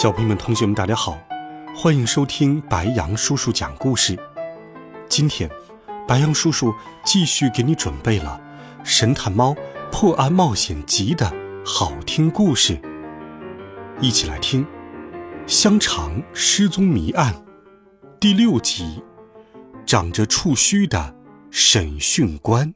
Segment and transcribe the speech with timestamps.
[0.00, 1.18] 小朋友们、同学们，大家好，
[1.76, 4.18] 欢迎收听白羊叔叔讲故事。
[5.10, 5.50] 今天，
[6.08, 6.72] 白羊叔叔
[7.04, 8.40] 继续给你准备了
[8.82, 9.54] 《神探猫
[9.92, 11.30] 破案冒险集》的
[11.66, 12.80] 好听故事，
[14.00, 14.64] 一起来听
[15.46, 17.34] 《香肠失踪谜案》
[18.18, 19.02] 第六集：
[19.84, 21.14] 长着触须的
[21.50, 22.72] 审讯官。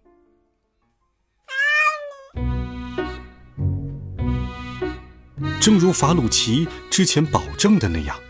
[5.65, 8.21] 正如法鲁奇之前保证的那样，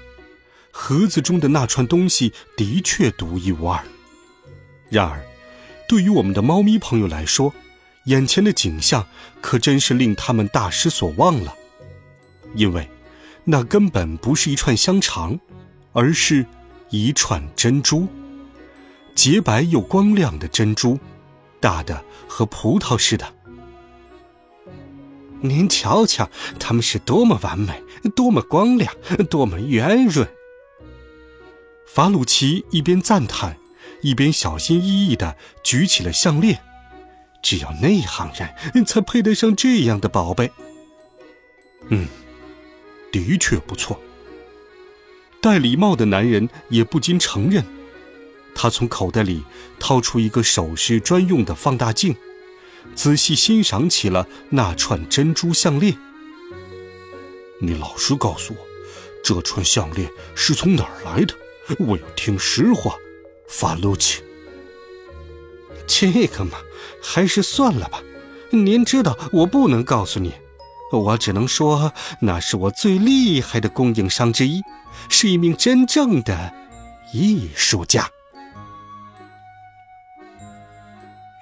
[0.71, 3.85] 盒子中的那串东西的确独一无二。
[4.89, 5.21] 然而，
[5.89, 7.53] 对于我们的猫咪朋友来说，
[8.05, 9.05] 眼前的景象
[9.41, 11.53] 可真是令他们大失所望了。
[12.55, 12.89] 因为，
[13.43, 15.37] 那根本不是一串香肠，
[15.93, 16.47] 而是
[16.91, 18.07] 一串珍珠，
[19.17, 21.01] 洁白又光亮的珍珠，
[21.59, 23.27] 大的和葡萄似的。
[25.45, 27.83] 您瞧瞧，它们是多么完美，
[28.17, 28.95] 多么光亮，
[29.29, 30.27] 多么圆润。
[31.87, 33.59] 法鲁奇一边赞叹，
[34.01, 36.61] 一边小心翼翼的举起了项链。
[37.43, 38.33] 只有内行
[38.73, 40.51] 人才配得上这样的宝贝。
[41.91, 42.09] 嗯，
[43.13, 44.01] 的确不错。
[45.43, 47.63] 戴礼帽的男人也不禁承认，
[48.55, 49.45] 他从口袋里
[49.79, 52.17] 掏出一个首饰专用的放大镜。
[52.95, 55.97] 仔细欣赏起了那串珍珠项链。
[57.61, 58.67] 你老实告诉我，
[59.23, 61.35] 这串项链是从哪儿来的？
[61.79, 62.95] 我要听实话，
[63.49, 64.23] 法鲁奇。
[65.87, 66.59] 这个嘛，
[67.03, 68.03] 还是算了吧。
[68.51, 70.33] 您知道我不能告诉你，
[70.93, 74.61] 我只能说那是我最厉害的供应商之一，
[75.09, 76.53] 是一名真正的
[77.13, 78.09] 艺术家。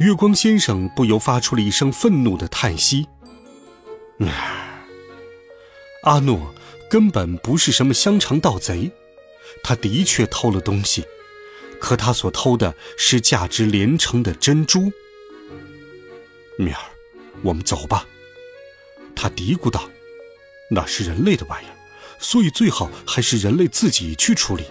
[0.02, 3.06] 月光先生不由发出了一声愤怒的叹息。
[6.02, 6.52] 阿诺
[6.90, 8.90] 根本不是什么香肠盗贼，
[9.62, 11.04] 他的确偷了东西，
[11.80, 14.92] 可他所偷的是价值连城的珍珠。
[16.58, 16.80] 米儿，
[17.42, 18.04] 我们走吧。
[19.14, 19.88] 他嘀咕道
[20.69, 21.76] ：“那是人类的玩意儿，
[22.19, 24.64] 所以最好还是人类自己去处理。”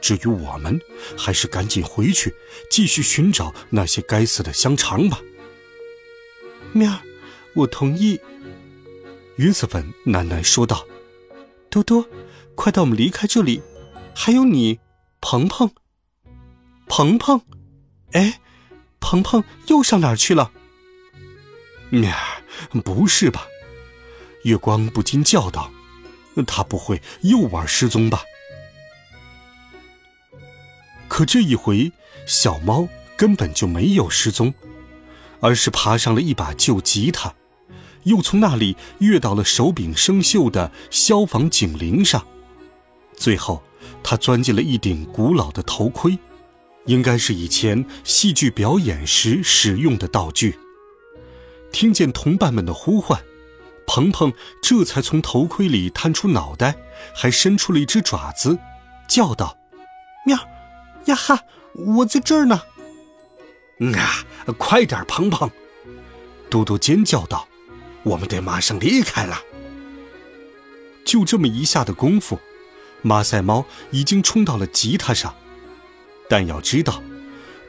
[0.00, 0.80] 至于我们，
[1.16, 2.34] 还是赶紧回去，
[2.70, 5.20] 继续寻找那些该死的香肠吧。
[6.72, 7.00] 面儿，
[7.54, 8.20] 我同意。
[9.36, 10.86] 于子芬喃喃说道
[11.70, 12.06] ：“多多，
[12.54, 13.62] 快带我们离开这里。
[14.14, 14.78] 还有你，
[15.20, 15.70] 鹏鹏。
[16.86, 17.40] 鹏鹏，
[18.12, 18.40] 哎，
[19.00, 20.52] 鹏鹏又上哪去了？”
[21.90, 23.46] 面儿，不是吧？
[24.44, 25.70] 月光不禁叫道
[26.46, 28.22] ：“他不会又玩失踪吧？”
[31.20, 31.92] 可这一回，
[32.24, 34.54] 小猫根本就没有失踪，
[35.40, 37.34] 而是爬上了一把旧吉他，
[38.04, 42.26] 又从那里跃到了手柄生锈的消防警铃上，
[43.14, 43.62] 最后，
[44.02, 46.18] 它钻进了一顶古老的头盔，
[46.86, 50.58] 应该是以前戏剧表演时使用的道具。
[51.70, 53.22] 听见同伴们的呼唤，
[53.86, 54.32] 鹏鹏
[54.62, 56.76] 这才从头盔里探出脑袋，
[57.14, 58.58] 还伸出了一只爪子，
[59.06, 59.58] 叫道
[60.24, 60.38] ：“喵！”
[61.06, 61.40] 呀哈！
[61.74, 62.62] 我在这儿呢。
[63.96, 64.26] 啊，
[64.58, 65.50] 快点，鹏鹏！
[66.50, 67.48] 嘟嘟尖叫道
[68.02, 69.40] ：“我们得马上离开了。”
[71.04, 72.38] 就这么一下的功夫，
[73.02, 75.34] 马赛猫已经冲到了吉他上。
[76.28, 77.02] 但要知道，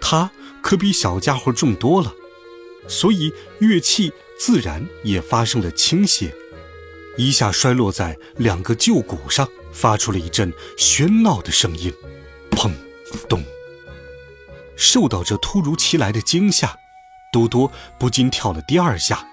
[0.01, 0.31] 它
[0.61, 2.13] 可比小家伙重多了，
[2.87, 6.35] 所以乐器自然也发生了倾斜，
[7.17, 11.93] 一下摔落在两个旧鼓上，发出了一阵喧闹的声音，
[12.51, 12.71] 砰！
[13.29, 13.43] 咚！
[14.75, 16.75] 受到这突如其来的惊吓，
[17.31, 19.25] 多多不禁跳了第二下，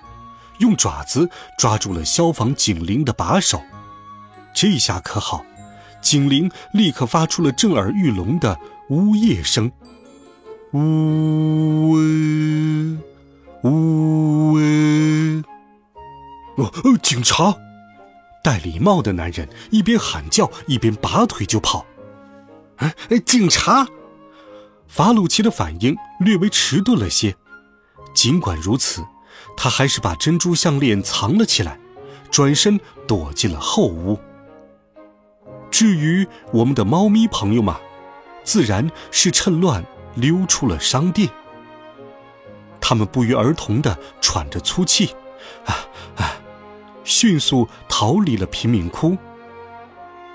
[0.59, 3.63] 用爪子抓住了消防警铃的把手。
[4.55, 5.45] 这下可好，
[6.01, 8.59] 警铃立刻发出了震耳欲聋的
[8.91, 9.73] 呜咽声，
[10.73, 11.95] 呜呜
[13.63, 14.59] 呜呜！
[16.57, 16.73] 哦，
[17.03, 17.57] 警察！
[18.43, 21.87] 戴礼帽的男人一边喊叫，一边拔腿就跑。
[22.79, 23.87] 哎，警察！
[24.87, 27.37] 法鲁奇的反应略微迟钝了些，
[28.15, 29.05] 尽管如此，
[29.57, 31.79] 他还是把珍珠项链藏了起来，
[32.31, 34.19] 转身躲进了后屋。
[35.71, 37.79] 至于我们的猫咪朋友嘛，
[38.43, 39.85] 自然是趁乱
[40.15, 41.29] 溜出了商店。
[42.81, 45.15] 他们不约而同的喘着粗气，
[45.67, 45.75] 啊
[46.17, 46.33] 啊，
[47.05, 49.19] 迅速逃离了贫民窟。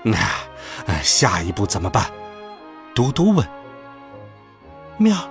[0.12, 2.08] 啊，下一步怎么办？
[2.94, 3.46] 多多问。
[4.98, 5.28] 喵，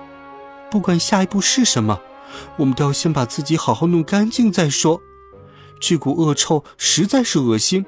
[0.70, 2.00] 不管下一步是什么，
[2.56, 5.00] 我们都要先把自己好好弄干净再说。
[5.80, 7.86] 这股恶臭实在是恶心，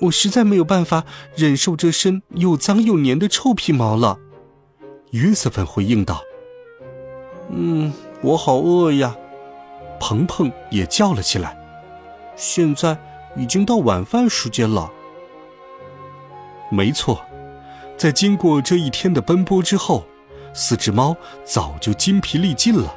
[0.00, 1.04] 我实在没有办法
[1.34, 4.18] 忍受这身又脏又黏的臭皮毛了。
[5.10, 6.22] 约瑟芬回应道
[7.50, 7.92] ：“嗯。”
[8.22, 9.16] 我好饿呀！
[9.98, 11.58] 鹏鹏也叫了起来。
[12.36, 12.96] 现在
[13.36, 14.88] 已经到晚饭时间了。
[16.70, 17.20] 没错，
[18.02, 20.04] 在经过这一天的奔波之后，
[20.52, 22.92] 四只猫早就筋疲力尽了。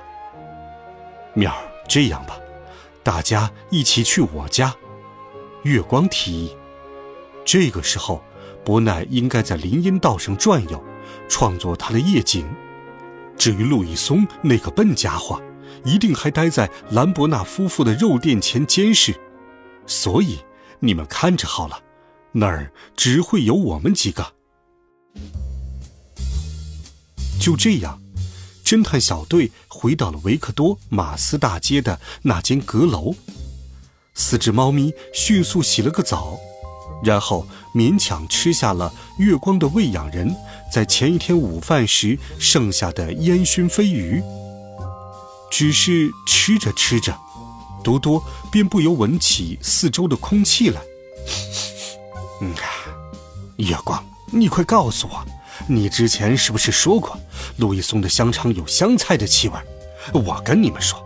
[1.36, 1.58] 喵儿，
[1.88, 2.40] 这样吧，
[3.04, 4.76] 大家一起去我家。
[5.62, 6.58] 月光提议。
[7.46, 8.24] 这个时候，
[8.64, 10.84] 伯奈应该在林荫道上转悠，
[11.30, 12.44] 创作他的夜景。
[13.38, 15.40] 至于路易松那个笨家伙，
[15.84, 19.14] 一定还待在兰伯纳夫妇的肉店前监视，
[19.86, 20.40] 所以
[20.80, 21.80] 你们看着好了，
[22.32, 24.34] 那儿只会有我们几个。
[27.40, 28.02] 就这样，
[28.64, 33.14] 侦探小队回到了维克多马斯大街的那间阁楼，
[34.16, 36.40] 四只猫咪迅速洗了个澡，
[37.04, 40.36] 然后勉强吃下了月光的喂养人。
[40.74, 44.24] 在前一天午饭时剩下的烟熏飞鱼，
[45.52, 47.16] 只是吃着吃着，
[47.84, 50.82] 多多便不由闻起四周的空气来。
[52.42, 52.54] 嗯，
[53.58, 55.26] 月光，你快告诉我，
[55.68, 57.18] 你之前是不是说过
[57.58, 59.56] 路易松的香肠有香菜的气味？
[60.14, 61.02] 我跟你们说，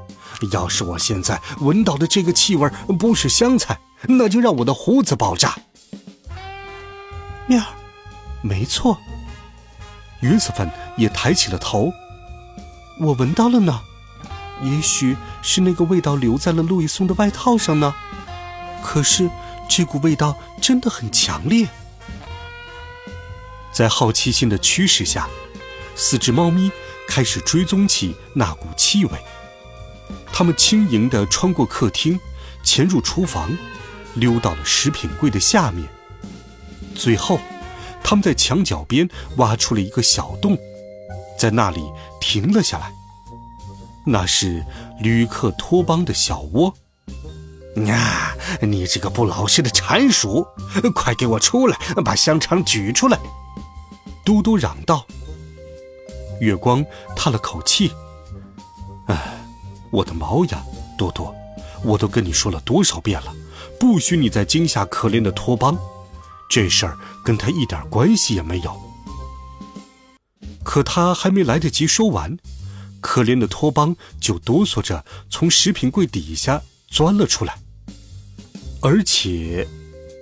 [0.52, 5.56] 要是我现在闻到的这个气味不是香菜，那就让我的胡子爆炸。
[7.46, 7.64] 面，
[8.42, 8.98] 没错。
[10.22, 11.92] 约瑟芬也抬起了头，
[13.00, 13.82] 我闻到了呢，
[14.62, 17.94] 也许是那个味道留在了路易松的外套上呢。
[18.84, 19.30] 可是
[19.70, 21.68] 这股味道真的很强烈。
[23.80, 25.30] 在好奇心的驱使下，
[25.96, 26.70] 四只猫咪
[27.08, 29.12] 开始追踪起那股气味。
[30.34, 32.20] 它们轻盈地穿过客厅，
[32.62, 33.50] 潜入厨房，
[34.16, 35.88] 溜到了食品柜的下面，
[36.94, 37.40] 最后。
[38.04, 40.58] 他们在墙角边挖出了一个小洞，
[41.38, 41.82] 在那里
[42.20, 42.92] 停了下来。
[44.06, 44.62] 那是
[45.00, 46.74] 旅客托邦的小窝。
[47.90, 48.36] 啊！
[48.62, 50.46] 你这个不老实的蟾鼠，
[50.94, 53.18] 快给我出来，把香肠举出来！
[54.30, 55.08] 嘟嘟嚷道。
[56.40, 56.86] 月光
[57.16, 57.92] 叹了口气
[59.10, 59.44] ：“哎，
[59.90, 60.64] 我的毛呀，
[60.96, 61.34] 多多，
[61.84, 63.34] 我都跟你说了多少遍了，
[63.80, 65.76] 不许你再惊吓可怜的托邦。”
[66.48, 66.96] 这事儿
[67.26, 68.80] 跟他一点关系也没有。
[70.64, 72.38] 可他还没来得及说完，
[73.02, 77.58] 可怜的托邦就哆嗦着从食品柜底下钻了出来，
[78.80, 79.68] 而且，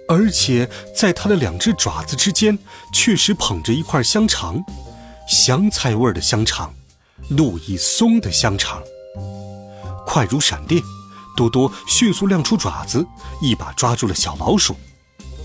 [0.07, 2.57] 而且在他的两只爪子之间，
[2.93, 4.63] 确实捧着一块香肠，
[5.27, 6.73] 香菜味的香肠，
[7.29, 8.81] 路易松的香肠。
[10.05, 10.81] 快如闪电，
[11.35, 13.05] 多多迅速亮出爪子，
[13.41, 14.75] 一把抓住了小老鼠。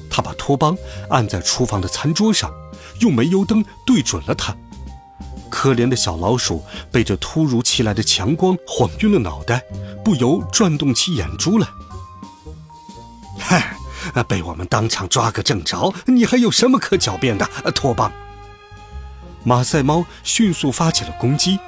[0.09, 0.77] 他把托邦
[1.09, 2.53] 按在厨房的餐桌上，
[3.01, 4.57] 用煤油灯对准了他。
[5.51, 9.63] 可怜的小老鼠被这突如其来的强光晃晕了脑袋，
[10.05, 11.67] 不由转动起眼珠来。
[14.21, 17.49] 被我们当场抓个正着，你还有什么可狡辩的？
[17.73, 18.13] 托邦。
[19.45, 21.61] 马赛猫迅速发起了攻击，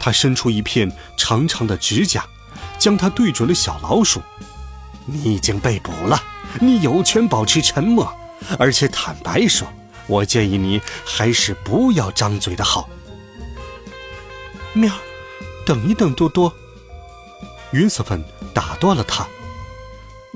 [0.00, 2.24] 它伸出一片长长的指甲，
[2.78, 4.22] 将它对准了小老鼠。
[5.04, 6.22] 你已经被捕了。
[6.60, 8.10] 你有权保持沉默，
[8.58, 9.68] 而且坦白说，
[10.06, 12.88] 我建议你还是不要张嘴的好。
[14.72, 14.94] 喵，
[15.66, 16.52] 等一等，多多。
[17.72, 19.26] 约瑟芬打断了他，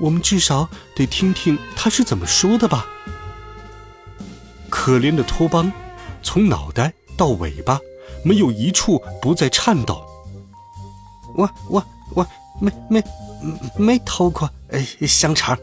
[0.03, 2.85] 我们至少得听听他是怎么说的吧。
[4.69, 5.71] 可怜的托邦，
[6.21, 7.79] 从脑袋到尾巴，
[8.21, 10.03] 没有一处不在颤抖。
[11.35, 12.27] 我我我
[12.59, 13.03] 没没
[13.77, 15.57] 没偷过呃香肠。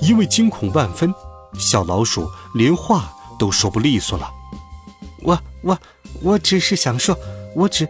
[0.00, 1.12] 因为惊恐万分，
[1.58, 4.30] 小老鼠连话都说不利索了。
[5.22, 5.76] 我我
[6.22, 7.18] 我只是想说，
[7.56, 7.88] 我只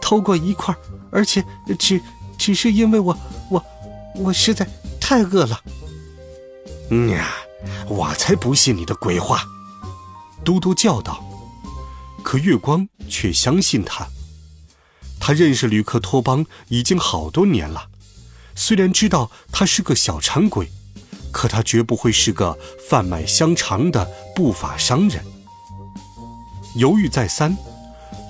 [0.00, 0.74] 偷过一块，
[1.10, 1.44] 而且
[1.78, 2.00] 只
[2.38, 3.16] 只是因为我
[4.16, 4.66] 我实在
[5.00, 5.60] 太饿了。
[6.90, 7.34] 嗯呀，
[7.88, 9.44] 我才不信你的鬼话！
[10.44, 11.24] 嘟嘟叫道。
[12.22, 14.06] 可月光却相信他。
[15.20, 17.88] 他认识吕克托邦已经好多年了，
[18.54, 20.70] 虽然知道他是个小馋鬼。
[21.32, 22.56] 可他绝不会是个
[22.88, 25.20] 贩卖香肠的不法商人。
[26.76, 27.56] 犹豫再三，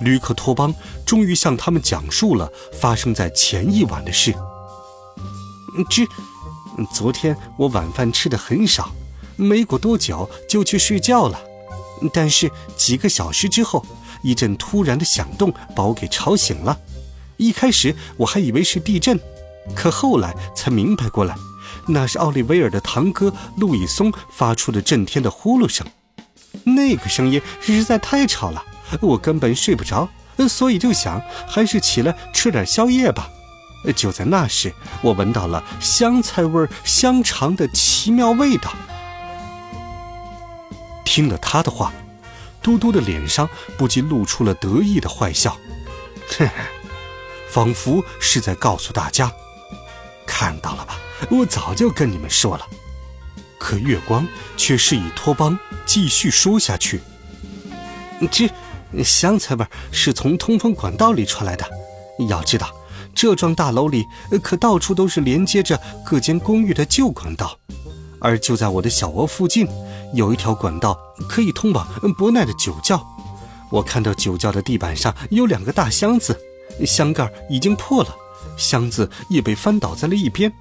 [0.01, 0.73] 吕克托邦
[1.05, 4.33] 终于向他们讲述了发生在前一晚的事。
[5.83, 6.07] 这，
[6.91, 8.91] 昨天我晚饭吃的很少，
[9.35, 11.39] 没过多久就去睡觉了。
[12.13, 13.85] 但是几个小时之后，
[14.21, 16.77] 一阵突然的响动把我给吵醒了。
[17.37, 19.19] 一开始我还以为是地震，
[19.75, 21.35] 可后来才明白过来，
[21.87, 25.85] 那是奥利维尔的堂哥路易松发出的震天的呼噜声。
[26.63, 28.63] 那个声音实在太吵了，
[29.01, 30.07] 我根本睡不着，
[30.49, 33.29] 所以就想还是起来吃点宵夜吧。
[33.93, 38.73] 就在那时，我闻到了香菜味香肠的奇妙味道。
[41.03, 41.93] 听了他的话，
[42.61, 45.57] 嘟嘟的脸上不禁露出了得意的坏笑，
[46.27, 46.51] 嘿嘿，
[47.49, 49.31] 仿佛是在告诉大家
[50.25, 50.97] ：“看到了吧，
[51.29, 52.67] 我早就跟你们说了。”
[53.57, 54.27] 可月光
[54.57, 57.01] 却示意托邦继续说下去
[58.29, 58.49] ：“这
[59.03, 61.65] 香菜味是从通风管道里传来的。
[62.29, 62.73] 要知道，
[63.15, 64.05] 这幢大楼里
[64.43, 67.57] 可到处都是连接着各间公寓的旧管道，
[68.19, 69.67] 而就在我的小窝附近，
[70.13, 73.01] 有一条管道可以通往伯奈的酒窖。
[73.71, 76.37] 我看到酒窖的地板上有两个大箱子，
[76.85, 78.13] 箱盖已经破了，
[78.57, 80.51] 箱子也被翻倒在了一边。”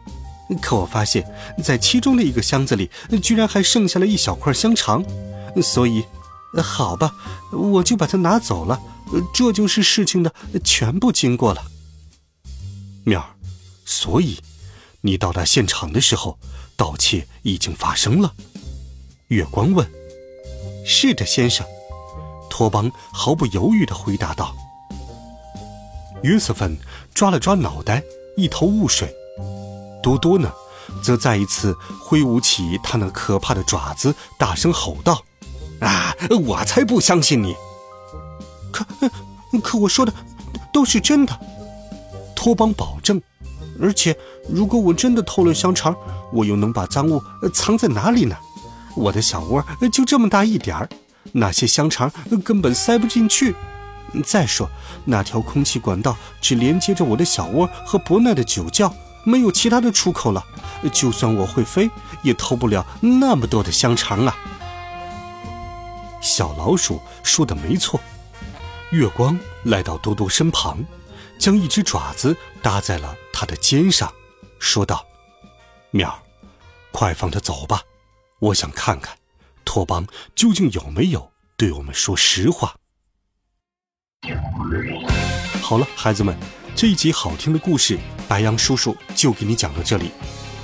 [0.61, 1.27] 可我发现，
[1.63, 2.91] 在其中的一个箱子里，
[3.23, 5.03] 居然还剩下了一小块香肠，
[5.63, 6.05] 所以，
[6.63, 7.13] 好吧，
[7.51, 8.79] 我就把它拿走了。
[9.33, 10.33] 这就是事情的
[10.63, 11.63] 全部经过了。
[13.05, 13.29] 妙儿，
[13.85, 14.41] 所以，
[15.03, 16.39] 你到达现场的时候，
[16.75, 18.35] 盗窃已经发生了。
[19.29, 19.87] 月光问
[20.87, 21.67] ：“是的，先生。”
[22.49, 24.55] 托邦毫不犹豫地回答道。
[26.23, 26.79] 约瑟芬
[27.13, 28.03] 抓了抓脑袋，
[28.37, 29.15] 一头雾水。
[30.03, 30.51] 多多呢，
[31.03, 35.23] 则再一次挥舞起他那可怕的爪子，大声吼道
[35.81, 37.55] ：“啊，我才不相信你！
[38.73, 38.87] 可，
[39.63, 40.15] 可我说的
[40.73, 41.39] 都是真的。”
[42.45, 43.19] 托邦保证。
[43.81, 44.15] 而且，
[44.51, 45.97] 如果我真的偷了香肠，
[46.31, 47.19] 我又能把赃物
[47.55, 48.37] 藏在哪里呢？
[48.95, 50.87] 我的小窝就这么大一点儿，
[51.33, 52.13] 那些香肠
[52.45, 53.55] 根本塞不进去。
[54.23, 54.69] 再说，
[55.07, 58.95] 那条空气管道只连接着我的小窝和伯奈的酒窖。
[59.25, 60.45] 没有其他的出口了，
[60.93, 61.91] 就算我会飞，
[62.23, 64.37] 也偷不了那么多的香肠啊！
[66.21, 67.99] 小老鼠说的没错。
[68.91, 70.85] 月光来到多多身旁，
[71.45, 74.11] 将一只爪子搭在了他的肩上，
[74.59, 75.07] 说道
[75.93, 76.19] ：“喵儿，
[76.91, 77.83] 快放他走吧，
[78.39, 79.15] 我想看看
[79.63, 82.75] 托邦究竟有没有对我们说实话。”
[85.61, 86.35] 好了，孩子们。
[86.75, 90.13] 这一集好听的故事，白羊叔叔就给你讲到这里。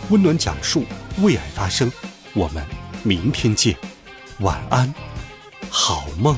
[0.08, 0.87] 温暖讲述，
[1.18, 1.92] 为爱发声。
[2.32, 2.66] 我们
[3.02, 3.76] 明天见，
[4.38, 4.94] 晚安，
[5.68, 6.34] 好梦。